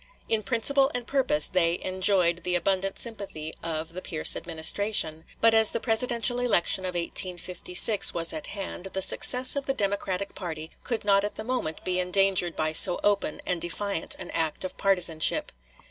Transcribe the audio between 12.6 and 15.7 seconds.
so open and defiant an act of partisanship.